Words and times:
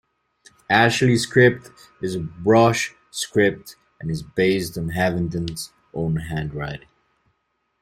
Ashley 0.67 1.15
Script 1.15 1.69
is 2.01 2.15
a 2.15 2.21
brush 2.21 2.95
script 3.11 3.75
and 3.99 4.09
is 4.09 4.23
based 4.23 4.75
on 4.75 4.89
Havinden's 4.89 5.73
own 5.93 6.15
handwriting. 6.15 6.87